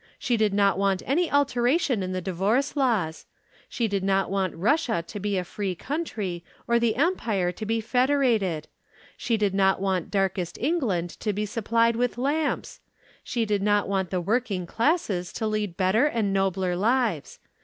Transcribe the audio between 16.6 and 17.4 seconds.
lives.